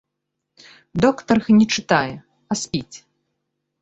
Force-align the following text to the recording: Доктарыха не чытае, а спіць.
Доктарыха 1.05 1.51
не 1.59 1.67
чытае, 1.75 2.11
а 2.55 2.59
спіць. 2.63 2.95